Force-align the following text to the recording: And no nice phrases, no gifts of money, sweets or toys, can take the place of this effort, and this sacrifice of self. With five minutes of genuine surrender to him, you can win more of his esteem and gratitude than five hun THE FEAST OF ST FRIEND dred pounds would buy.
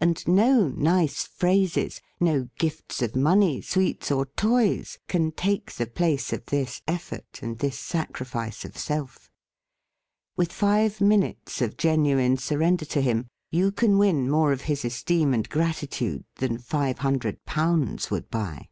And 0.00 0.28
no 0.28 0.68
nice 0.68 1.24
phrases, 1.24 2.00
no 2.20 2.48
gifts 2.56 3.02
of 3.02 3.16
money, 3.16 3.60
sweets 3.60 4.12
or 4.12 4.26
toys, 4.26 5.00
can 5.08 5.32
take 5.32 5.72
the 5.72 5.88
place 5.88 6.32
of 6.32 6.46
this 6.46 6.82
effort, 6.86 7.40
and 7.42 7.58
this 7.58 7.76
sacrifice 7.76 8.64
of 8.64 8.78
self. 8.78 9.28
With 10.36 10.52
five 10.52 11.00
minutes 11.00 11.60
of 11.60 11.76
genuine 11.76 12.36
surrender 12.36 12.84
to 12.84 13.00
him, 13.00 13.26
you 13.50 13.72
can 13.72 13.98
win 13.98 14.30
more 14.30 14.52
of 14.52 14.60
his 14.70 14.84
esteem 14.84 15.34
and 15.34 15.48
gratitude 15.50 16.22
than 16.36 16.58
five 16.58 16.98
hun 16.98 17.14
THE 17.14 17.18
FEAST 17.18 17.18
OF 17.18 17.18
ST 17.18 17.20
FRIEND 17.20 17.20
dred 17.20 17.44
pounds 17.44 18.10
would 18.12 18.30
buy. 18.30 18.68